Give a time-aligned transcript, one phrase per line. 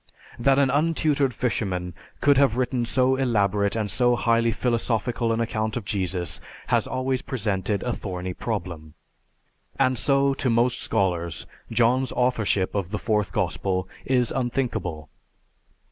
[0.39, 5.77] That an untutored fisherman could have written so elaborate and so highly philosophical an account
[5.77, 8.95] of Jesus has always presented a thorny problem.
[9.77, 15.07] And so to most scholars John's authorship of the Fourth Gospel is unthinkable."